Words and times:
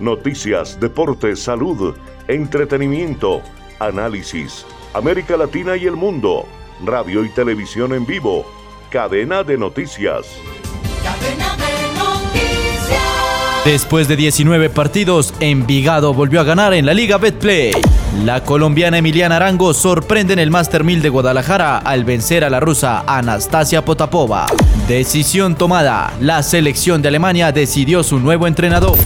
Noticias, 0.00 0.80
deportes, 0.80 1.40
salud, 1.40 1.94
entretenimiento, 2.26 3.42
análisis, 3.78 4.64
América 4.94 5.36
Latina 5.36 5.76
y 5.76 5.84
el 5.84 5.92
mundo, 5.92 6.46
radio 6.82 7.22
y 7.22 7.28
televisión 7.28 7.92
en 7.92 8.06
vivo, 8.06 8.46
cadena 8.88 9.44
de 9.44 9.58
noticias. 9.58 10.26
Cadena 11.04 11.54
de 11.56 11.98
noticias. 11.98 13.62
Después 13.66 14.08
de 14.08 14.16
19 14.16 14.70
partidos, 14.70 15.34
Envigado 15.40 16.14
volvió 16.14 16.40
a 16.40 16.44
ganar 16.44 16.72
en 16.72 16.86
la 16.86 16.94
Liga 16.94 17.18
Betplay. 17.18 17.72
La 18.24 18.42
colombiana 18.42 18.96
Emiliana 18.96 19.36
Arango 19.36 19.74
sorprende 19.74 20.32
en 20.32 20.38
el 20.38 20.50
Master 20.50 20.82
1000 20.82 21.02
de 21.02 21.10
Guadalajara 21.10 21.76
al 21.76 22.06
vencer 22.06 22.42
a 22.42 22.48
la 22.48 22.58
rusa 22.58 23.04
Anastasia 23.06 23.84
Potapova. 23.84 24.46
Decisión 24.88 25.56
tomada. 25.56 26.12
La 26.20 26.44
selección 26.44 27.02
de 27.02 27.08
Alemania 27.08 27.50
decidió 27.50 28.04
su 28.04 28.20
nuevo 28.20 28.46
entrenador. 28.46 28.96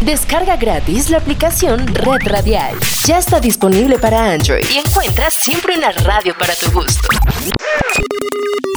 Descarga 0.00 0.56
gratis 0.56 1.10
la 1.10 1.18
aplicación 1.18 1.86
Red 1.88 2.26
Radial. 2.26 2.74
Ya 3.04 3.18
está 3.18 3.38
disponible 3.38 3.98
para 3.98 4.32
Android 4.32 4.64
y 4.72 4.78
encuentras 4.78 5.34
siempre 5.34 5.76
una 5.76 5.92
radio 5.92 6.34
para 6.38 6.54
tu 6.54 6.70
gusto. 6.70 7.08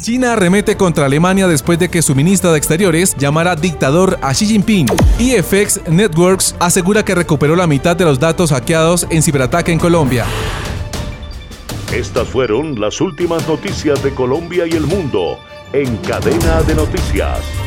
China 0.02 0.34
arremete 0.34 0.76
contra 0.76 1.06
Alemania 1.06 1.48
después 1.48 1.80
de 1.80 1.88
que 1.88 2.02
su 2.02 2.14
ministra 2.14 2.52
de 2.52 2.58
Exteriores 2.58 3.16
llamara 3.18 3.56
dictador 3.56 4.20
a 4.22 4.34
Xi 4.34 4.46
Jinping. 4.46 4.88
EFX 5.18 5.88
Networks 5.88 6.58
asegura 6.60 7.06
que 7.06 7.16
recuperó 7.16 7.56
la 7.56 7.68
mitad 7.68 7.96
de 7.96 8.04
los 8.04 8.20
datos 8.20 8.52
hackeados 8.52 9.08
en 9.10 9.24
ciberataque 9.24 9.72
en 9.72 9.80
Colombia. 9.80 10.26
Estas 11.94 12.28
fueron 12.28 12.78
las 12.82 13.00
últimas 13.00 13.48
noticias 13.48 14.04
de 14.04 14.14
Colombia 14.14 14.68
y 14.68 14.72
el 14.72 14.86
mundo 14.86 15.40
en 15.74 15.98
cadena 15.98 16.64
de 16.64 16.76
noticias. 16.76 17.59